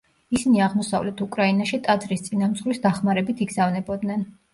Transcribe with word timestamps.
ისინი 0.35 0.61
აღმოსავლეთ 0.67 1.19
უკრაინაში 1.25 1.79
ტაძრის 1.87 2.23
წინამძღვრის 2.29 2.81
დახმარებით 2.87 3.45
იგზავნებოდნენ. 3.47 4.25